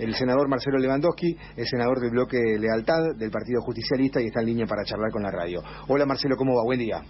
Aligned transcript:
El 0.00 0.14
senador 0.14 0.48
Marcelo 0.48 0.78
Lewandowski 0.78 1.36
es 1.56 1.68
senador 1.68 2.00
del 2.00 2.10
bloque 2.10 2.38
Lealtad 2.58 3.14
del 3.18 3.30
Partido 3.30 3.60
Justicialista 3.60 4.22
y 4.22 4.28
está 4.28 4.40
en 4.40 4.46
línea 4.46 4.66
para 4.66 4.82
charlar 4.82 5.10
con 5.12 5.22
la 5.22 5.30
radio. 5.30 5.60
Hola 5.88 6.06
Marcelo, 6.06 6.36
¿cómo 6.36 6.56
va? 6.56 6.64
Buen 6.64 6.78
día. 6.78 7.02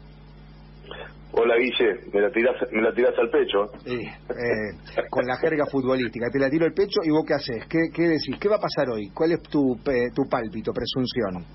Hola 1.33 1.55
Guille, 1.57 2.11
me 2.13 2.21
la 2.21 2.31
tirás, 2.33 2.57
me 2.73 2.83
la 2.83 2.93
tirás 2.93 3.17
al 3.17 3.31
pecho. 3.31 3.71
Sí, 3.85 4.03
eh, 4.03 5.07
con 5.09 5.25
la 5.25 5.37
jerga 5.37 5.67
futbolística. 5.71 6.27
Te 6.33 6.41
la 6.41 6.51
tiro 6.51 6.67
al 6.67 6.73
pecho 6.73 6.99
y 7.05 7.11
vos 7.11 7.25
qué 7.25 7.35
haces? 7.35 7.67
¿Qué, 7.69 7.79
qué 7.95 8.03
decís? 8.09 8.37
¿Qué 8.41 8.49
va 8.49 8.57
a 8.57 8.61
pasar 8.61 8.91
hoy? 8.91 9.09
¿Cuál 9.15 9.33
es 9.33 9.43
tu, 9.43 9.79
tu 10.13 10.29
pálpito, 10.29 10.73
presunción? 10.73 11.47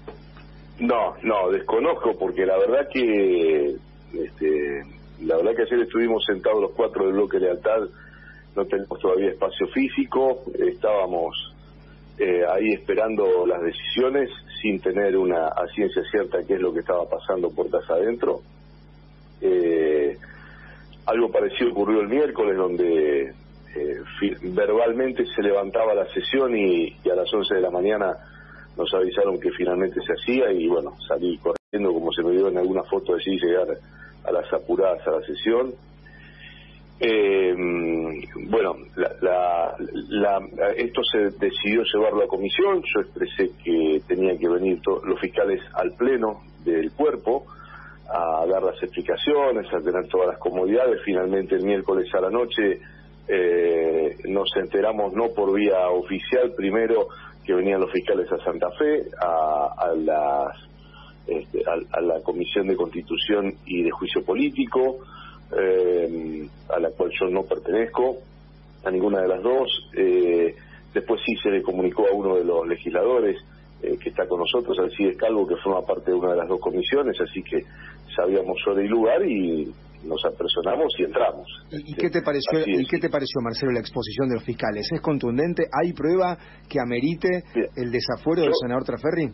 No, 0.79 1.15
no, 1.23 1.51
desconozco 1.51 2.17
porque 2.17 2.45
la 2.45 2.57
verdad 2.57 2.87
que 2.93 3.75
este, 4.13 4.81
la 5.21 5.35
verdad 5.35 5.51
que 5.55 5.63
ayer 5.63 5.81
estuvimos 5.81 6.23
sentados 6.25 6.61
los 6.61 6.71
cuatro 6.71 7.05
del 7.05 7.13
bloque 7.13 7.39
Lealtad, 7.39 7.89
no 8.55 8.65
tenemos 8.65 8.99
todavía 8.99 9.29
espacio 9.29 9.67
físico, 9.67 10.43
estábamos 10.57 11.53
eh, 12.17 12.43
ahí 12.49 12.71
esperando 12.73 13.45
las 13.45 13.61
decisiones 13.61 14.29
sin 14.61 14.79
tener 14.79 15.17
una 15.17 15.47
a 15.47 15.67
ciencia 15.67 16.01
cierta 16.09 16.39
qué 16.47 16.53
es 16.53 16.61
lo 16.61 16.73
que 16.73 16.79
estaba 16.79 17.07
pasando 17.09 17.51
puertas 17.51 17.83
adentro. 17.89 18.39
Eh, 19.41 20.17
algo 21.05 21.29
parecido 21.29 21.71
ocurrió 21.71 21.99
el 21.99 22.07
miércoles 22.07 22.57
donde 22.57 23.33
eh, 23.75 24.01
verbalmente 24.43 25.25
se 25.25 25.41
levantaba 25.41 25.93
la 25.93 26.07
sesión 26.13 26.57
y, 26.57 26.97
a 27.11 27.15
las 27.15 27.31
11 27.31 27.55
de 27.55 27.61
la 27.61 27.69
mañana 27.69 28.15
nos 28.77 28.93
avisaron 28.93 29.39
que 29.39 29.51
finalmente 29.51 29.99
se 30.01 30.13
hacía 30.13 30.51
y 30.51 30.67
bueno, 30.67 30.93
salí 31.07 31.37
corriendo 31.37 31.93
como 31.93 32.11
se 32.13 32.23
me 32.23 32.31
dio 32.31 32.47
en 32.47 32.57
alguna 32.57 32.83
foto 32.83 33.15
así 33.15 33.37
llegar 33.37 33.67
a 34.23 34.31
las 34.31 34.51
apuradas 34.53 35.05
a 35.05 35.11
la 35.11 35.21
sesión. 35.21 35.73
Bueno, 38.45 38.75
la, 38.95 39.75
la, 40.09 40.47
esto 40.75 41.01
se 41.03 41.29
decidió 41.37 41.83
llevarlo 41.83 42.23
a 42.23 42.27
comisión, 42.27 42.81
yo 42.83 43.01
expresé 43.01 43.51
que 43.63 44.01
tenían 44.07 44.37
que 44.37 44.49
venir 44.49 44.79
los 44.85 45.19
fiscales 45.19 45.61
al 45.73 45.93
pleno 45.93 46.41
del 46.63 46.91
cuerpo 46.91 47.45
a 48.07 48.45
dar 48.45 48.61
las 48.63 48.81
explicaciones, 48.83 49.65
a 49.73 49.81
tener 49.81 50.07
todas 50.07 50.27
las 50.27 50.37
comodidades. 50.37 51.01
Finalmente 51.03 51.55
el 51.55 51.63
miércoles 51.63 52.07
a 52.13 52.21
la 52.21 52.29
noche 52.29 52.79
eh, 53.27 54.15
nos 54.25 54.49
enteramos, 54.57 55.13
no 55.13 55.29
por 55.29 55.53
vía 55.53 55.89
oficial, 55.89 56.53
primero 56.55 57.07
que 57.43 57.53
venían 57.53 57.81
los 57.81 57.91
fiscales 57.91 58.31
a 58.31 58.43
Santa 58.43 58.69
Fe, 58.71 59.03
a, 59.21 59.73
a 59.77 59.95
las 59.95 60.65
este, 61.27 61.63
a, 61.67 62.01
la 62.01 62.21
Comisión 62.21 62.67
de 62.67 62.75
Constitución 62.75 63.55
y 63.65 63.81
de 63.81 63.89
Juicio 63.89 64.23
Político, 64.23 64.97
eh, 65.57 66.47
a 66.69 66.79
la 66.79 66.91
cual 66.91 67.09
yo 67.19 67.27
no 67.29 67.43
pertenezco, 67.43 68.17
a 68.85 68.91
ninguna 68.91 69.21
de 69.21 69.27
las 69.27 69.41
dos. 69.41 69.89
Eh, 69.97 70.55
después 70.93 71.21
sí 71.25 71.35
se 71.41 71.49
le 71.49 71.61
comunicó 71.61 72.07
a 72.07 72.13
uno 72.13 72.35
de 72.35 72.45
los 72.45 72.67
legisladores 72.67 73.37
eh, 73.81 73.97
que 74.01 74.09
está 74.09 74.27
con 74.27 74.39
nosotros, 74.39 74.77
al 74.79 74.91
CIDES 74.91 75.17
Calvo, 75.17 75.47
que 75.47 75.55
forma 75.57 75.81
parte 75.81 76.11
de 76.11 76.17
una 76.17 76.31
de 76.31 76.37
las 76.37 76.47
dos 76.47 76.59
comisiones, 76.59 77.19
así 77.19 77.43
que 77.43 77.61
sabíamos 78.15 78.57
hora 78.67 78.83
y 78.83 78.87
lugar 78.87 79.25
y 79.25 79.73
nos 80.05 80.23
apersonamos 80.23 80.93
y 80.99 81.03
entramos. 81.03 81.47
¿Y, 81.71 81.95
qué 81.95 82.09
te 82.09 82.21
pareció, 82.21 82.59
¿y 82.65 82.85
qué 82.85 82.99
te 82.99 83.09
pareció, 83.09 83.41
Marcelo, 83.41 83.71
la 83.71 83.79
exposición 83.79 84.29
de 84.29 84.35
los 84.35 84.43
fiscales? 84.43 84.87
¿Es 84.91 85.01
contundente? 85.01 85.63
¿Hay 85.71 85.93
prueba 85.93 86.37
que 86.69 86.79
amerite 86.79 87.43
el 87.75 87.91
desafuero 87.91 88.43
del 88.43 88.53
senador 88.53 88.85
Traferri? 88.85 89.31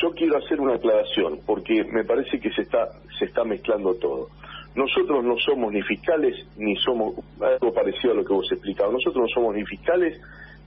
yo 0.00 0.10
quiero 0.12 0.38
hacer 0.38 0.60
una 0.60 0.74
aclaración 0.74 1.40
porque 1.46 1.84
me 1.92 2.04
parece 2.04 2.38
que 2.38 2.50
se 2.52 2.62
está 2.62 2.86
se 3.18 3.26
está 3.26 3.44
mezclando 3.44 3.94
todo. 3.94 4.28
Nosotros 4.74 5.24
no 5.24 5.36
somos 5.38 5.72
ni 5.72 5.82
fiscales 5.82 6.46
ni 6.56 6.76
somos 6.76 7.14
algo 7.40 7.72
parecido 7.72 8.12
a 8.12 8.16
lo 8.16 8.24
que 8.24 8.32
vos 8.32 8.50
explicabas. 8.52 8.92
Nosotros 8.92 9.22
no 9.22 9.28
somos 9.28 9.54
ni 9.54 9.64
fiscales 9.64 10.20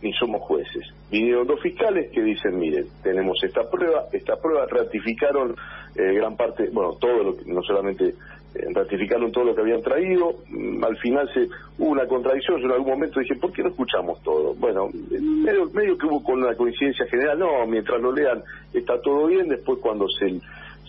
ni 0.03 0.11
somos 0.13 0.41
jueces. 0.41 0.83
Vinieron 1.09 1.47
dos 1.47 1.61
fiscales 1.61 2.11
que 2.11 2.21
dicen, 2.21 2.59
miren, 2.59 2.85
tenemos 3.01 3.41
esta 3.41 3.69
prueba, 3.69 4.05
esta 4.11 4.35
prueba 4.35 4.65
ratificaron 4.67 5.55
eh, 5.95 6.13
gran 6.13 6.35
parte, 6.35 6.69
bueno, 6.71 6.97
todo 6.99 7.23
lo 7.23 7.37
que, 7.37 7.45
no 7.45 7.61
solamente 7.63 8.09
eh, 8.55 8.65
ratificaron 8.73 9.31
todo 9.31 9.45
lo 9.45 9.55
que 9.55 9.61
habían 9.61 9.81
traído, 9.81 10.35
mm, 10.49 10.83
al 10.83 10.97
final 10.97 11.29
se 11.33 11.47
hubo 11.77 11.91
una 11.91 12.05
contradicción, 12.05 12.59
yo 12.59 12.65
en 12.65 12.71
algún 12.73 12.91
momento 12.91 13.19
dije, 13.21 13.35
¿por 13.35 13.53
qué 13.53 13.63
no 13.63 13.69
escuchamos 13.69 14.21
todo? 14.23 14.53
Bueno, 14.55 14.89
medio, 15.09 15.69
medio 15.71 15.97
que 15.97 16.05
hubo 16.07 16.21
con 16.21 16.43
una 16.43 16.53
coincidencia 16.55 17.05
general, 17.07 17.39
no, 17.39 17.65
mientras 17.65 18.01
lo 18.01 18.11
lean 18.11 18.43
está 18.73 18.99
todo 19.01 19.27
bien, 19.27 19.47
después 19.47 19.79
cuando 19.79 20.07
se, 20.09 20.39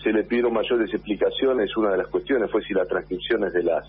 se 0.04 0.12
le 0.12 0.22
pidieron 0.24 0.52
mayores 0.52 0.92
explicaciones, 0.92 1.74
una 1.76 1.92
de 1.92 1.98
las 1.98 2.08
cuestiones 2.08 2.50
fue 2.50 2.62
si 2.62 2.74
las 2.74 2.86
transcripciones 2.86 3.52
de 3.52 3.62
las 3.62 3.84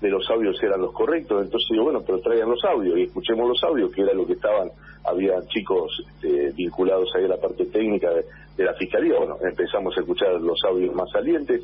de 0.00 0.10
los 0.10 0.28
audios 0.30 0.62
eran 0.62 0.80
los 0.80 0.92
correctos, 0.92 1.42
entonces 1.42 1.68
digo, 1.70 1.84
bueno, 1.84 2.02
pero 2.04 2.20
traigan 2.20 2.50
los 2.50 2.62
audios 2.64 2.98
y 2.98 3.04
escuchemos 3.04 3.48
los 3.48 3.62
audios, 3.64 3.90
que 3.92 4.02
era 4.02 4.12
lo 4.12 4.26
que 4.26 4.34
estaban, 4.34 4.68
había 5.04 5.40
chicos 5.48 5.90
este, 6.06 6.52
vinculados 6.52 7.08
ahí 7.16 7.24
a 7.24 7.28
la 7.28 7.38
parte 7.38 7.64
técnica 7.64 8.10
de, 8.10 8.64
la 8.64 8.74
Fiscalía, 8.74 9.16
bueno, 9.18 9.38
empezamos 9.42 9.96
a 9.96 10.00
escuchar 10.00 10.40
los 10.40 10.58
audios 10.64 10.94
más 10.94 11.10
salientes. 11.10 11.62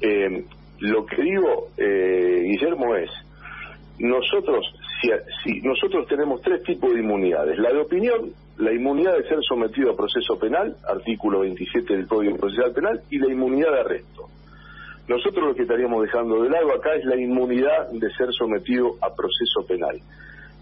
Eh, 0.00 0.44
lo 0.80 1.06
que 1.06 1.22
digo, 1.22 1.68
eh, 1.76 2.42
Guillermo, 2.44 2.94
es, 2.96 3.10
nosotros, 3.98 4.66
si, 5.00 5.10
si, 5.42 5.60
nosotros 5.60 6.06
tenemos 6.06 6.40
tres 6.42 6.62
tipos 6.62 6.92
de 6.92 7.00
inmunidades. 7.00 7.58
La 7.58 7.72
de 7.72 7.80
opinión, 7.80 8.32
la 8.58 8.72
inmunidad 8.72 9.16
de 9.16 9.28
ser 9.28 9.38
sometido 9.48 9.92
a 9.92 9.96
proceso 9.96 10.38
penal, 10.38 10.76
artículo 10.86 11.40
27 11.40 11.96
del 11.96 12.06
Código 12.08 12.36
Procesal 12.36 12.72
Penal, 12.72 13.00
y 13.08 13.18
la 13.18 13.32
inmunidad 13.32 13.72
de 13.72 13.80
arresto. 13.80 14.28
Nosotros 15.06 15.48
lo 15.48 15.54
que 15.54 15.62
estaríamos 15.62 16.02
dejando 16.02 16.42
de 16.42 16.50
lado 16.50 16.74
acá 16.74 16.94
es 16.94 17.04
la 17.04 17.16
inmunidad 17.16 17.88
de 17.92 18.10
ser 18.14 18.32
sometido 18.32 18.96
a 19.00 19.14
proceso 19.14 19.64
penal. 19.66 20.00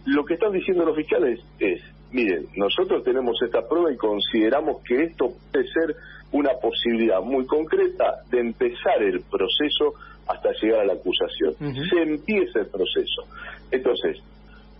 Lo 0.04 0.24
que 0.24 0.34
están 0.34 0.52
diciendo 0.52 0.84
los 0.84 0.94
fiscales 0.94 1.40
es, 1.58 1.80
miren, 2.12 2.46
nosotros 2.54 3.02
tenemos 3.02 3.40
esta 3.42 3.66
prueba 3.66 3.90
y 3.90 3.96
consideramos 3.96 4.82
que 4.82 5.02
esto 5.02 5.32
puede 5.50 5.66
ser 5.68 5.96
una 6.32 6.50
posibilidad 6.60 7.20
muy 7.22 7.46
concreta 7.46 8.20
de 8.30 8.40
empezar 8.40 9.02
el 9.02 9.22
proceso 9.22 9.94
hasta 10.28 10.52
llegar 10.60 10.80
a 10.80 10.84
la 10.84 10.92
acusación. 10.92 11.54
Se 11.88 12.02
empieza 12.02 12.60
el 12.60 12.66
proceso. 12.66 13.22
Entonces, 13.70 14.18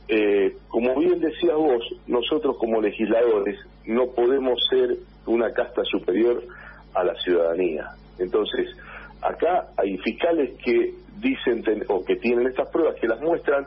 eh, 0.09 0.55
como 0.69 0.99
bien 0.99 1.19
decías 1.21 1.57
vos, 1.57 1.83
nosotros 2.07 2.57
como 2.59 2.81
legisladores 2.81 3.59
no 3.87 4.07
podemos 4.15 4.59
ser 4.71 4.97
una 5.27 5.53
casta 5.53 5.83
superior 5.85 6.43
a 6.95 7.05
la 7.05 7.15
ciudadanía. 7.17 7.89
Entonces, 8.19 8.69
acá 9.21 9.67
hay 9.77 9.97
fiscales 9.99 10.57
que 10.65 10.95
dicen 11.19 11.65
o 11.89 12.05
que 12.05 12.17
tienen 12.17 12.47
estas 12.47 12.69
pruebas, 12.71 12.97
que 13.01 13.09
las 13.09 13.21
muestran 13.21 13.67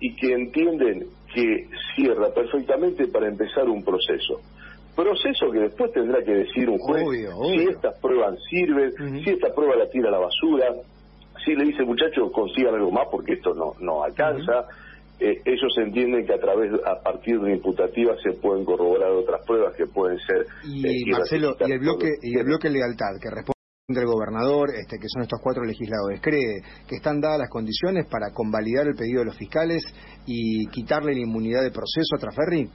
y 0.00 0.14
que 0.14 0.32
entienden 0.32 1.06
que 1.34 1.68
cierra 1.94 2.32
perfectamente 2.34 3.08
para 3.08 3.28
empezar 3.28 3.68
un 3.68 3.84
proceso. 3.84 4.40
Proceso 4.94 5.50
que 5.50 5.60
después 5.60 5.90
tendrá 5.92 6.22
que 6.22 6.32
decir 6.32 6.68
un 6.68 6.78
juez 6.78 7.04
si 7.50 7.64
estas 7.64 7.98
pruebas 7.98 8.38
sirven, 8.50 8.92
si 9.24 9.30
esta 9.30 9.54
prueba 9.54 9.74
la 9.76 9.88
tira 9.88 10.08
a 10.08 10.12
la 10.12 10.18
basura, 10.18 10.66
si 11.44 11.54
le 11.54 11.64
dice 11.64 11.82
muchachos 11.82 12.30
consigan 12.32 12.74
algo 12.74 12.90
más 12.90 13.08
porque 13.10 13.34
esto 13.34 13.54
no, 13.54 13.74
no 13.80 14.04
alcanza. 14.04 14.66
Eh, 15.24 15.40
ellos 15.44 15.72
entienden 15.78 16.26
que 16.26 16.34
a 16.34 16.40
través 16.40 16.72
a 16.84 17.00
partir 17.00 17.34
de 17.34 17.42
una 17.42 17.54
imputativa 17.54 18.12
se 18.24 18.32
pueden 18.40 18.64
corroborar 18.64 19.12
otras 19.12 19.40
pruebas 19.46 19.72
que 19.76 19.86
pueden 19.86 20.18
ser 20.18 20.46
y 20.64 20.84
eh, 20.84 21.12
Marcelo 21.12 21.54
y 21.60 21.70
el 21.70 21.78
bloque 21.78 22.08
y 22.22 22.36
el 22.36 22.44
bloque 22.44 22.68
lealtad 22.68 23.14
que 23.22 23.30
responde 23.30 23.54
el 23.86 24.06
gobernador, 24.06 24.70
este, 24.74 24.98
que 24.98 25.06
son 25.06 25.22
estos 25.22 25.38
cuatro 25.40 25.62
legisladores, 25.62 26.20
cree 26.20 26.62
que 26.88 26.96
están 26.96 27.20
dadas 27.20 27.38
las 27.38 27.50
condiciones 27.50 28.06
para 28.10 28.34
convalidar 28.34 28.88
el 28.88 28.96
pedido 28.96 29.20
de 29.20 29.26
los 29.26 29.38
fiscales 29.38 29.84
y 30.26 30.66
quitarle 30.72 31.14
la 31.14 31.20
inmunidad 31.20 31.62
de 31.62 31.70
proceso 31.70 32.16
a 32.16 32.18
Traferri? 32.18 32.66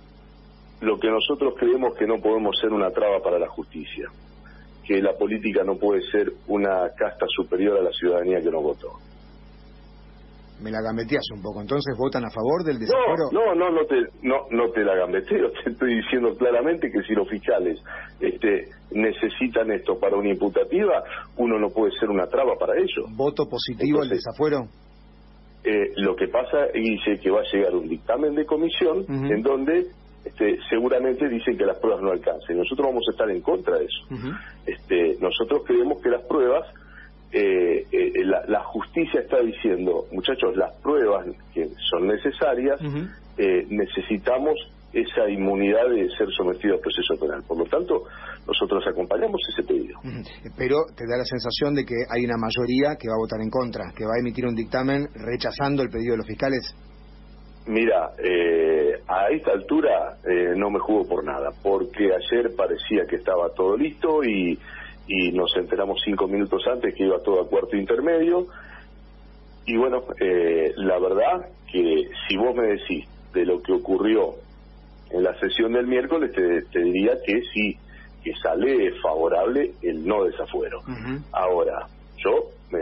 Lo 0.79 0.97
que 0.99 1.09
nosotros 1.09 1.53
creemos 1.59 1.97
que 1.99 2.07
no 2.07 2.21
podemos 2.21 2.57
ser 2.61 2.71
una 2.71 2.91
traba 2.91 3.19
para 3.21 3.39
la 3.39 3.49
justicia, 3.49 4.07
que 4.85 5.01
la 5.01 5.17
política 5.17 5.65
no 5.65 5.75
puede 5.75 6.01
ser 6.11 6.31
una 6.47 6.87
casta 6.95 7.25
superior 7.27 7.77
a 7.79 7.83
la 7.83 7.91
ciudadanía 7.91 8.39
que 8.39 8.51
nos 8.51 8.63
votó 8.63 9.06
me 10.61 10.71
la 10.71 10.81
gambeteas 10.81 11.23
un 11.35 11.41
poco. 11.41 11.61
Entonces, 11.61 11.95
¿votan 11.97 12.25
a 12.25 12.29
favor 12.29 12.63
del 12.63 12.79
desafuero? 12.79 13.29
No, 13.31 13.53
no, 13.53 13.55
no, 13.55 13.71
no 13.71 13.85
te, 13.85 13.95
no, 14.23 14.47
no 14.51 14.71
te 14.71 14.83
la 14.83 14.95
gambeteo. 14.95 15.51
Te 15.63 15.71
estoy 15.71 15.95
diciendo 15.95 16.35
claramente 16.37 16.89
que 16.91 17.01
si 17.03 17.13
los 17.13 17.29
fiscales 17.29 17.79
este, 18.19 18.69
necesitan 18.91 19.71
esto 19.71 19.99
para 19.99 20.17
una 20.17 20.29
imputativa, 20.29 21.03
uno 21.37 21.59
no 21.59 21.69
puede 21.69 21.91
ser 21.99 22.09
una 22.09 22.27
traba 22.27 22.55
para 22.59 22.73
ello. 22.77 23.05
¿Voto 23.15 23.45
positivo 23.49 24.01
al 24.01 24.09
desafuero? 24.09 24.67
Eh, 25.63 25.91
lo 25.97 26.15
que 26.15 26.27
pasa, 26.27 26.67
dice 26.73 27.19
que 27.21 27.29
va 27.29 27.41
a 27.41 27.51
llegar 27.51 27.75
un 27.75 27.89
dictamen 27.89 28.35
de 28.35 28.45
comisión 28.45 29.05
en 29.09 29.41
donde 29.41 29.87
este, 30.23 30.57
seguramente 30.69 31.27
dicen 31.29 31.57
que 31.57 31.65
las 31.65 31.77
pruebas 31.79 32.01
no 32.01 32.11
alcanzan. 32.11 32.57
Nosotros 32.57 32.87
vamos 32.87 33.03
a 33.07 33.11
estar 33.11 33.29
en 33.29 33.41
contra 33.41 33.77
de 33.77 33.85
eso. 33.85 34.15
este, 34.65 35.17
nosotros 35.21 35.63
creemos 35.65 36.01
que 36.01 36.09
las 36.09 36.23
pruebas 36.23 36.65
eh, 37.31 37.85
la, 38.47 38.63
justicia 38.63 39.21
está 39.21 39.41
diciendo, 39.41 40.05
muchachos, 40.11 40.55
las 40.55 40.73
pruebas 40.81 41.25
que 41.53 41.67
son 41.89 42.07
necesarias, 42.07 42.79
eh, 43.37 43.65
necesitamos 43.69 44.55
esa 44.93 45.29
inmunidad 45.29 45.89
de 45.89 46.09
ser 46.17 46.27
sometido 46.35 46.75
al 46.75 46.79
proceso 46.79 47.13
penal. 47.19 47.43
Por 47.47 47.57
lo 47.59 47.65
tanto, 47.65 48.03
nosotros 48.47 48.83
acompañamos 48.87 49.41
ese 49.53 49.63
pedido. 49.67 49.99
Pero 50.57 50.85
te 50.95 51.05
da 51.05 51.17
la 51.17 51.25
sensación 51.25 51.75
de 51.75 51.85
que 51.85 51.95
hay 52.09 52.25
una 52.25 52.37
mayoría 52.37 52.95
que 52.95 53.07
va 53.07 53.15
a 53.15 53.21
votar 53.21 53.41
en 53.41 53.49
contra, 53.49 53.91
que 53.95 54.05
va 54.05 54.15
a 54.15 54.19
emitir 54.19 54.45
un 54.45 54.55
dictamen 54.55 55.07
rechazando 55.13 55.83
el 55.83 55.89
pedido 55.89 56.13
de 56.13 56.17
los 56.17 56.27
fiscales. 56.27 56.75
Mira, 57.67 58.11
eh, 58.17 59.01
a 59.07 59.27
esta 59.29 59.51
altura 59.51 60.17
eh, 60.23 60.53
no 60.55 60.69
me 60.69 60.79
jugo 60.79 61.05
por 61.05 61.23
nada, 61.25 61.49
porque 61.61 62.05
ayer 62.05 62.55
parecía 62.55 63.05
que 63.09 63.17
estaba 63.17 63.49
todo 63.53 63.75
listo 63.75 64.23
y, 64.23 64.57
y 65.07 65.31
nos 65.31 65.55
enteramos 65.55 66.01
cinco 66.03 66.27
minutos 66.27 66.63
antes 66.67 66.93
que 66.95 67.05
iba 67.05 67.21
todo 67.21 67.41
a 67.41 67.47
cuarto 67.47 67.75
intermedio. 67.75 68.47
Y 69.65 69.77
bueno, 69.77 70.03
eh, 70.19 70.73
la 70.75 70.99
verdad 70.99 71.47
que 71.71 72.09
si 72.27 72.37
vos 72.37 72.55
me 72.55 72.67
decís 72.67 73.07
de 73.33 73.45
lo 73.45 73.61
que 73.61 73.73
ocurrió 73.73 74.35
en 75.09 75.23
la 75.23 75.37
sesión 75.39 75.73
del 75.73 75.87
miércoles, 75.87 76.31
te, 76.33 76.79
diría 76.79 77.13
que 77.25 77.41
sí, 77.53 77.77
que 78.23 78.33
sale 78.35 78.91
favorable 79.01 79.73
el 79.81 80.05
no 80.05 80.23
desafuero. 80.23 80.81
Ahora, 81.31 81.87
yo 82.17 82.49
me 82.71 82.81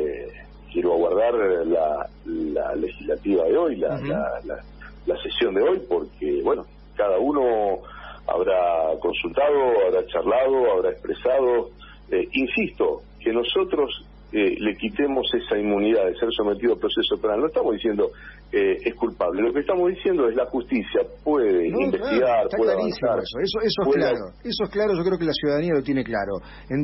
quiero 0.72 0.94
aguardar 0.94 1.34
la, 1.66 2.08
la 2.26 2.76
legislativa 2.76 3.44
de 3.46 3.58
hoy, 3.58 3.76
la, 3.78 4.00
la 4.44 4.62
la 5.06 5.16
sesión 5.22 5.54
de 5.54 5.62
hoy 5.62 5.82
porque, 5.88 6.42
bueno, 6.44 6.66
cada 6.96 7.18
uno 7.20 7.80
habrá 8.28 8.98
consultado, 9.00 9.86
habrá 9.86 10.06
charlado, 10.08 10.72
habrá 10.72 10.92
expresado. 10.92 11.70
Eh, 12.12 12.28
insisto, 12.34 13.02
que 13.20 13.34
nosotros 13.34 14.06
eh, 14.36 14.56
le 14.60 14.76
quitemos 14.76 15.26
esa 15.34 15.58
inmunidad 15.58 16.08
de 16.08 16.16
ser 16.16 16.28
sometido 16.36 16.74
a 16.74 16.78
proceso 16.78 17.16
penal. 17.22 17.40
No 17.40 17.48
estamos 17.48 17.74
diciendo 17.74 18.10
eh, 18.52 18.76
es 18.84 18.94
culpable. 18.96 19.42
Lo 19.42 19.54
que 19.54 19.62
estamos 19.62 19.90
diciendo 19.90 20.28
es 20.28 20.36
la 20.36 20.46
justicia 20.48 21.02
puede 21.24 21.68
investigar, 21.68 22.48
puede 22.58 22.74
avanzar, 22.74 23.20
eso. 23.20 23.40
Eso, 23.40 23.60
es 23.62 23.96
claro. 23.96 24.26
Eso 24.44 24.64
es 24.66 24.70
claro. 24.72 24.94
Yo 24.94 25.04
creo 25.04 25.18
que 25.18 25.26
la 25.26 25.34
ciudadanía 25.34 25.74
lo 25.74 25.84
tiene 25.84 26.04
claro. 26.04 26.42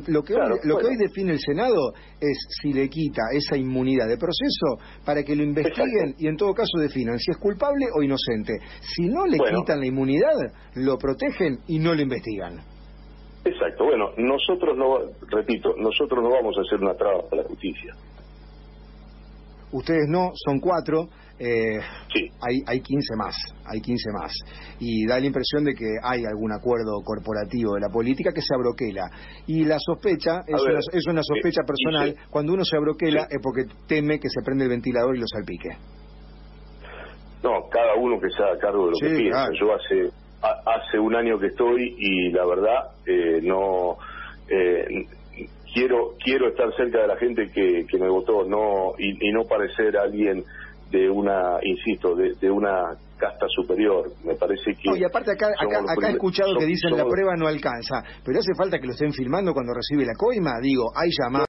lo 0.07 0.23
que 0.23 0.33
hoy, 0.33 0.59
lo 0.63 0.77
que 0.77 0.85
hoy 0.85 0.95
define 0.97 1.33
el 1.33 1.39
Senado 1.39 1.91
es 2.21 2.37
si 2.61 2.71
le 2.71 2.87
quita 2.87 3.23
esa 3.33 3.57
inmunidad 3.57 4.07
de 4.07 4.17
proceso 4.17 4.79
para 5.03 5.21
que 5.23 5.35
lo 5.35 5.43
investiguen 5.43 6.15
y 6.19 6.27
en 6.27 6.37
todo 6.37 6.53
caso 6.53 6.79
definan 6.79 7.19
si 7.19 7.31
es 7.31 7.37
culpable 7.37 7.87
o 7.97 8.01
inocente. 8.01 8.53
Si 8.95 9.07
no 9.07 9.25
le 9.25 9.37
quitan 9.37 9.79
la 9.79 9.87
inmunidad, 9.87 10.39
lo 10.75 10.97
protegen 10.97 11.59
y 11.67 11.79
no 11.79 11.93
lo 11.93 12.01
investigan. 12.01 12.70
Exacto. 13.43 13.85
Bueno, 13.85 14.11
nosotros 14.17 14.77
no, 14.77 14.99
repito, 15.29 15.73
nosotros 15.77 16.23
no 16.23 16.29
vamos 16.29 16.55
a 16.57 16.61
hacer 16.61 16.79
una 16.79 16.93
traba 16.93 17.23
para 17.29 17.41
la 17.41 17.47
justicia. 17.47 17.93
Ustedes 19.71 20.07
no, 20.09 20.31
son 20.35 20.59
cuatro. 20.59 21.07
Eh, 21.39 21.79
sí. 22.13 22.29
hay, 22.39 22.61
hay 22.67 22.81
15 22.81 23.15
más, 23.17 23.35
hay 23.65 23.81
15 23.81 24.11
más. 24.11 24.31
Y 24.79 25.07
da 25.07 25.19
la 25.19 25.25
impresión 25.25 25.63
de 25.63 25.73
que 25.73 25.87
hay 26.03 26.23
algún 26.23 26.51
acuerdo 26.51 27.01
corporativo 27.03 27.73
de 27.73 27.81
la 27.81 27.89
política 27.89 28.31
que 28.31 28.41
se 28.41 28.53
abroquela. 28.53 29.09
Y 29.47 29.63
la 29.63 29.77
sospecha, 29.79 30.41
es, 30.45 30.61
una, 30.61 30.79
es 30.91 31.07
una 31.07 31.23
sospecha 31.23 31.61
personal, 31.65 32.15
cuando 32.29 32.53
uno 32.53 32.63
se 32.63 32.77
abroquela 32.77 33.25
es 33.29 33.39
porque 33.41 33.63
teme 33.87 34.19
que 34.19 34.29
se 34.29 34.43
prende 34.45 34.65
el 34.65 34.69
ventilador 34.69 35.15
y 35.15 35.19
lo 35.19 35.25
salpique. 35.25 35.69
No, 37.41 37.67
cada 37.71 37.95
uno 37.95 38.19
que 38.19 38.29
se 38.29 38.43
haga 38.43 38.59
cargo 38.59 38.85
de 38.85 38.91
lo 38.91 38.97
que 39.01 39.17
piensa. 39.17 39.49
Yo 39.59 39.73
hace 39.73 40.13
hace 40.41 40.99
un 40.99 41.15
año 41.15 41.37
que 41.39 41.47
estoy 41.47 41.95
y 41.97 42.31
la 42.31 42.45
verdad 42.45 42.91
eh, 43.05 43.39
no 43.43 43.97
eh, 44.49 45.07
quiero 45.73 46.15
quiero 46.23 46.47
estar 46.47 46.75
cerca 46.75 47.01
de 47.01 47.07
la 47.07 47.17
gente 47.17 47.49
que, 47.51 47.85
que 47.87 47.97
me 47.97 48.09
votó 48.09 48.43
no 48.43 48.93
y, 48.97 49.31
no 49.31 49.45
parecer 49.45 49.97
alguien 49.97 50.43
de 50.89 51.09
una 51.09 51.59
insisto 51.61 52.15
de, 52.15 52.33
de 52.35 52.49
una 52.51 52.97
casta 53.21 53.45
superior. 53.49 54.09
Me 54.25 54.35
parece 54.35 54.73
que. 54.73 54.97
y 54.97 55.03
aparte, 55.03 55.31
acá, 55.31 55.47
acá, 55.53 56.09
he 56.09 56.11
escuchado 56.13 56.57
que 56.57 56.65
dicen 56.65 56.97
la 56.97 57.05
prueba 57.05 57.35
no 57.37 57.47
alcanza, 57.47 58.01
pero 58.25 58.39
hace 58.39 58.53
falta 58.57 58.79
que 58.79 58.87
lo 58.87 58.93
estén 58.93 59.13
filmando 59.13 59.53
cuando 59.53 59.73
recibe 59.73 60.05
la 60.05 60.17
coima. 60.17 60.53
Digo, 60.61 60.89
hay 60.95 61.09
llamada. 61.13 61.45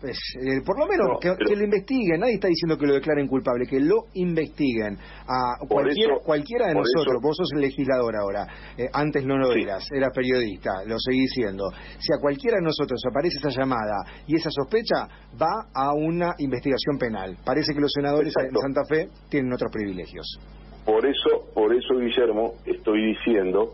Pues, 0.00 0.16
eh, 0.40 0.62
por 0.64 0.78
lo 0.78 0.86
menos 0.86 1.20
que, 1.20 1.28
lo 1.28 1.64
investiguen. 1.64 2.20
Nadie 2.20 2.34
está 2.34 2.48
diciendo 2.48 2.78
que 2.78 2.86
lo 2.86 2.94
declaren 2.94 3.28
culpable, 3.28 3.66
que 3.66 3.78
lo 3.78 4.08
investiguen. 4.14 4.96
A 4.96 5.58
cualquiera, 5.68 6.14
cualquiera 6.24 6.68
de 6.68 6.74
nosotros, 6.74 7.20
vos 7.22 7.36
sos 7.36 7.52
el 7.54 7.60
legislador 7.60 8.16
ahora, 8.16 8.46
eh, 8.78 8.88
antes 8.92 9.24
no 9.26 9.36
lo 9.36 9.52
eras, 9.52 9.86
eras 9.92 10.10
periodista, 10.14 10.84
lo 10.86 10.96
seguís 10.98 11.30
siendo. 11.34 11.68
Si 11.98 12.12
a 12.14 12.20
cualquiera 12.20 12.56
de 12.56 12.64
nosotros 12.64 13.00
aparece 13.06 13.38
esa 13.38 13.50
llamada 13.50 14.24
y 14.26 14.36
esa 14.36 14.50
sospecha, 14.50 15.06
va 15.40 15.68
a 15.74 15.92
una 15.92 16.34
investigación 16.38 16.96
penal. 16.98 17.36
Parece 17.44 17.74
que 17.74 17.80
los 17.80 17.92
senadores 17.92 18.32
de 18.32 18.58
Santa 18.58 18.84
Fe 18.88 19.08
tienen 19.28 19.52
otros 19.52 19.70
privilegios. 19.70 20.38
Por 20.84 21.06
eso, 21.06 21.46
por 21.54 21.74
eso, 21.74 21.96
Guillermo, 21.96 22.54
estoy 22.66 23.14
diciendo 23.14 23.72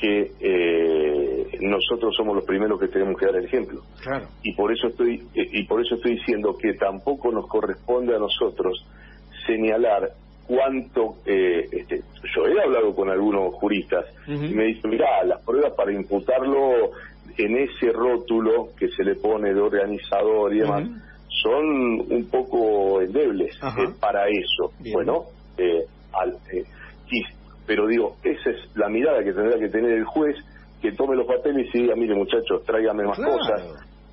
que 0.00 0.32
eh, 0.40 1.58
nosotros 1.60 2.14
somos 2.16 2.34
los 2.34 2.44
primeros 2.44 2.80
que 2.80 2.88
tenemos 2.88 3.18
que 3.18 3.26
dar 3.26 3.36
el 3.36 3.44
ejemplo. 3.44 3.82
Claro. 4.02 4.26
Y 4.42 4.52
por 4.54 4.72
eso 4.72 4.88
estoy 4.88 5.22
eh, 5.34 5.48
y 5.52 5.64
por 5.64 5.80
eso 5.80 5.94
estoy 5.94 6.16
diciendo 6.16 6.56
que 6.60 6.74
tampoco 6.74 7.30
nos 7.30 7.46
corresponde 7.46 8.14
a 8.14 8.18
nosotros 8.18 8.84
señalar 9.46 10.10
cuánto 10.46 11.16
eh, 11.24 11.68
este, 11.70 12.02
yo 12.34 12.46
he 12.46 12.60
hablado 12.60 12.94
con 12.94 13.10
algunos 13.10 13.54
juristas 13.54 14.06
y 14.26 14.32
me 14.32 14.64
dicen 14.66 14.90
mira 14.90 15.22
las 15.24 15.40
pruebas 15.44 15.72
para 15.74 15.92
imputarlo 15.92 16.90
en 17.38 17.56
ese 17.56 17.92
rótulo 17.92 18.70
que 18.76 18.88
se 18.88 19.04
le 19.04 19.14
pone 19.14 19.54
de 19.54 19.60
organizador 19.60 20.52
y 20.52 20.58
demás 20.60 20.88
son 21.42 21.64
un 22.10 22.28
poco 22.30 23.00
endebles 23.00 23.58
para 24.00 24.26
eso 24.28 24.72
bueno 24.92 25.26
eh, 25.56 25.86
al, 26.12 26.32
eh, 26.52 26.64
pero 27.66 27.86
digo, 27.86 28.16
esa 28.24 28.50
es 28.50 28.76
la 28.76 28.88
mirada 28.88 29.22
que 29.22 29.32
tendrá 29.32 29.58
que 29.58 29.68
tener 29.68 29.92
el 29.92 30.04
juez, 30.04 30.36
que 30.80 30.92
tome 30.92 31.16
los 31.16 31.26
papeles 31.26 31.68
y 31.72 31.82
diga, 31.82 31.94
mire 31.94 32.14
muchachos, 32.14 32.64
tráigame 32.64 33.04
más 33.04 33.18
cosas, 33.18 33.62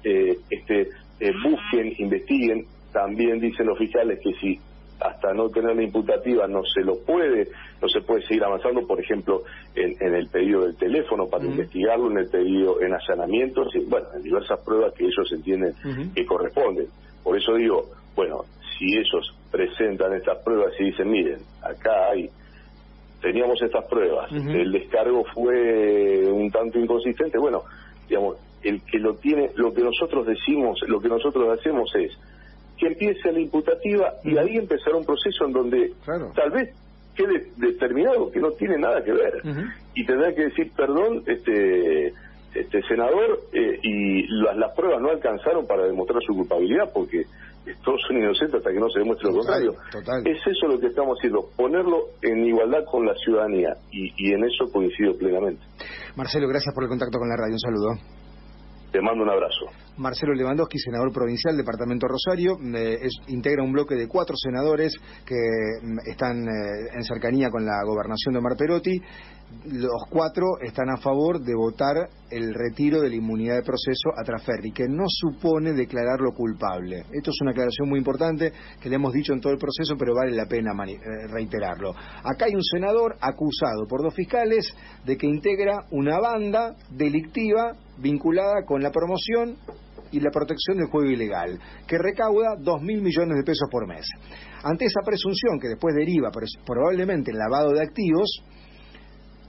eh, 0.04 0.38
este, 0.50 0.82
eh, 1.20 1.32
busquen, 1.44 1.94
investiguen. 1.98 2.66
También 2.94 3.40
dicen 3.40 3.68
los 3.68 3.78
fiscales 3.78 4.20
que 4.24 4.34
si 4.34 4.60
hasta 5.00 5.34
no 5.34 5.50
tener 5.50 5.76
la 5.76 5.84
imputativa 5.84 6.48
no 6.48 6.62
se 6.64 6.82
lo 6.82 7.00
puede, 7.06 7.48
no 7.82 7.88
se 7.88 8.02
puede 8.02 8.22
seguir 8.28 8.44
avanzando, 8.44 8.86
por 8.86 9.00
ejemplo, 9.00 9.44
en, 9.74 10.14
el 10.14 10.28
pedido 10.28 10.64
del 10.64 10.76
teléfono 10.76 11.28
para 11.28 11.46
investigarlo, 11.46 12.12
en 12.12 12.18
el 12.18 12.30
pedido 12.30 12.82
en 12.82 12.94
allanamientos, 12.94 13.74
y, 13.76 13.80
bueno, 13.86 14.08
en 14.16 14.24
diversas 14.24 14.60
pruebas 14.60 14.94
que 14.94 15.06
ellos 15.06 15.32
entienden 15.32 15.74
que 16.14 16.26
corresponden. 16.26 16.88
Por 17.24 17.38
eso 17.38 17.56
digo, 17.56 17.86
bueno, 18.16 18.44
si 18.80 18.86
ellos 18.98 19.36
presentan 19.52 20.14
estas 20.14 20.38
pruebas 20.40 20.74
y 20.80 20.86
dicen, 20.86 21.12
miren, 21.12 21.40
acá 21.62 22.12
hay, 22.12 22.30
teníamos 23.22 23.62
estas 23.62 23.86
pruebas, 23.86 24.32
el 24.32 24.72
descargo 24.72 25.26
fue 25.34 26.26
un 26.32 26.50
tanto 26.50 26.80
inconsistente, 26.80 27.38
bueno, 27.38 27.64
digamos, 28.08 28.38
el 28.64 28.82
que 28.84 29.00
lo 29.00 29.16
tiene, 29.16 29.52
lo 29.56 29.74
que 29.74 29.84
nosotros 29.84 30.26
decimos, 30.26 30.80
lo 30.88 31.00
que 31.00 31.10
nosotros 31.10 31.60
hacemos 31.60 31.94
es 31.96 32.18
que 32.78 32.88
empiece 32.88 33.32
la 33.32 33.40
imputativa 33.40 34.14
y 34.24 34.38
ahí 34.38 34.56
empezará 34.56 34.96
un 34.96 35.06
proceso 35.06 35.46
en 35.46 35.52
donde 35.52 35.94
tal 36.34 36.52
vez 36.52 36.74
quede 37.16 37.48
determinado 37.58 38.32
que 38.32 38.40
no 38.40 38.52
tiene 38.52 38.78
nada 38.78 39.04
que 39.04 39.12
ver. 39.12 39.42
Y 39.94 40.06
tendrá 40.06 40.34
que 40.34 40.46
decir 40.46 40.72
perdón 40.76 41.24
este 41.28 42.14
este 42.56 42.82
senador 42.88 43.42
eh, 43.54 43.80
y 43.84 44.28
las, 44.42 44.58
las 44.58 44.74
pruebas 44.74 45.02
no 45.02 45.10
alcanzaron 45.10 45.68
para 45.68 45.86
demostrar 45.86 46.20
su 46.24 46.34
culpabilidad 46.34 46.90
porque 46.94 47.26
todos 47.84 48.02
son 48.08 48.18
inocentes 48.18 48.56
hasta 48.56 48.72
que 48.72 48.80
no 48.80 48.90
se 48.90 49.00
demuestre 49.00 49.30
lo 49.30 49.38
contrario. 49.38 49.72
Es 50.26 50.40
eso 50.46 50.68
lo 50.68 50.80
que 50.80 50.88
estamos 50.88 51.18
haciendo, 51.18 51.50
ponerlo 51.56 51.98
en 52.22 52.46
igualdad 52.46 52.84
con 52.92 53.06
la 53.06 53.14
ciudadanía 53.16 53.76
y, 53.92 54.12
y 54.18 54.34
en 54.34 54.44
eso 54.44 54.66
coincido 54.72 55.18
plenamente. 55.18 55.62
Marcelo, 56.16 56.48
gracias 56.48 56.74
por 56.74 56.84
el 56.84 56.90
contacto 56.90 57.18
con 57.18 57.30
la 57.30 57.36
radio. 57.36 57.54
Un 57.54 57.60
saludo. 57.60 58.19
Te 58.92 59.02
mando 59.02 59.24
un 59.24 59.30
abrazo. 59.30 59.68
Marcelo 59.98 60.34
Lewandowski, 60.34 60.80
senador 60.80 61.12
provincial, 61.12 61.56
Departamento 61.56 62.08
Rosario, 62.08 62.58
eh, 62.76 62.98
integra 63.28 63.62
un 63.62 63.72
bloque 63.72 63.94
de 63.96 64.08
cuatro 64.08 64.36
senadores 64.36 64.96
que 65.26 65.36
mm, 65.36 66.10
están 66.10 66.38
eh, 66.40 66.96
en 66.96 67.04
cercanía 67.04 67.52
con 67.52 67.66
la 67.66 67.84
gobernación 67.86 68.34
de 68.34 68.40
Omar 68.40 68.58
Perotti. 68.58 69.00
Los 69.66 70.06
cuatro 70.10 70.46
están 70.62 70.90
a 70.90 70.98
favor 70.98 71.40
de 71.40 71.54
votar 71.56 71.98
el 72.32 72.54
retiro 72.54 73.02
de 73.02 73.10
la 73.10 73.16
inmunidad 73.16 73.56
de 73.56 73.64
proceso 73.64 74.10
a 74.16 74.24
Traferri, 74.24 74.72
que 74.72 74.88
no 74.88 75.06
supone 75.08 75.74
declararlo 75.74 76.34
culpable. 76.34 77.04
Esto 77.12 77.32
es 77.32 77.42
una 77.42 77.52
aclaración 77.52 77.90
muy 77.90 78.00
importante 78.00 78.54
que 78.80 78.90
le 78.90 78.96
hemos 78.96 79.14
dicho 79.14 79.34
en 79.34 79.42
todo 79.42 79.54
el 79.54 79.60
proceso, 79.60 79.96
pero 79.98 80.16
vale 80.16 80.36
la 80.36 80.46
pena 80.46 80.72
eh, 80.88 81.28
reiterarlo. 81.28 81.94
Acá 82.24 82.46
hay 82.46 82.56
un 82.56 82.64
senador 82.64 83.18
acusado 83.22 83.86
por 83.88 84.02
dos 84.02 84.16
fiscales 84.16 84.74
de 85.06 85.18
que 85.18 85.28
integra 85.28 85.86
una 85.92 86.20
banda 86.20 86.76
delictiva 86.92 87.76
vinculada 88.00 88.66
con 88.66 88.82
la 88.82 88.92
promoción 88.92 89.58
y 90.12 90.20
la 90.20 90.32
protección 90.32 90.78
del 90.78 90.88
juego 90.88 91.10
ilegal, 91.10 91.60
que 91.88 91.98
recauda 91.98 92.58
2.000 92.58 93.02
millones 93.02 93.38
de 93.38 93.44
pesos 93.44 93.68
por 93.72 93.88
mes. 93.88 94.08
Ante 94.64 94.86
esa 94.86 95.02
presunción, 95.06 95.60
que 95.60 95.68
después 95.70 95.96
deriva 95.96 96.32
probablemente 96.66 97.32
en 97.32 97.38
lavado 97.38 97.74
de 97.74 97.84
activos, 97.84 98.44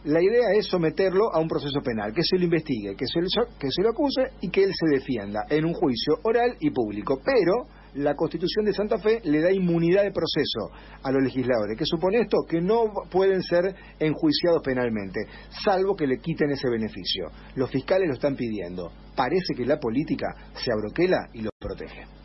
la 0.05 0.23
idea 0.23 0.53
es 0.55 0.67
someterlo 0.67 1.33
a 1.33 1.41
un 1.41 1.49
proceso 1.49 1.81
penal, 1.83 2.13
que 2.15 2.23
se 2.23 2.39
lo 2.39 2.45
investigue, 2.45 2.97
que 2.97 3.07
se, 3.07 3.21
que 3.59 3.71
se 3.71 3.83
lo 3.83 3.91
acuse 3.91 4.33
y 4.41 4.49
que 4.49 4.65
él 4.65 4.73
se 4.75 4.97
defienda 4.97 5.45
en 5.49 5.65
un 5.67 5.75
juicio 5.75 6.15
oral 6.23 6.57
y 6.61 6.71
público. 6.71 7.21
Pero 7.23 7.67
la 7.95 8.15
Constitución 8.15 8.65
de 8.65 8.73
Santa 8.73 8.99
Fe 8.99 9.21
le 9.25 9.41
da 9.41 9.53
inmunidad 9.53 10.03
de 10.03 10.13
proceso 10.13 10.71
a 11.03 11.11
los 11.11 11.23
legisladores. 11.23 11.77
¿Qué 11.79 11.85
supone 11.85 12.21
esto? 12.21 12.39
Que 12.49 12.61
no 12.61 12.85
pueden 13.11 13.43
ser 13.43 13.75
enjuiciados 13.99 14.63
penalmente, 14.65 15.21
salvo 15.65 15.97
que 15.97 16.07
le 16.07 16.19
quiten 16.19 16.51
ese 16.51 16.69
beneficio. 16.69 17.29
Los 17.55 17.71
fiscales 17.71 18.09
lo 18.09 18.15
están 18.15 18.37
pidiendo. 18.37 18.91
Parece 19.17 19.55
que 19.57 19.65
la 19.65 19.79
política 19.79 20.29
se 20.55 20.73
abroquela 20.73 21.29
y 21.33 21.43
los 21.43 21.53
protege. 21.59 22.20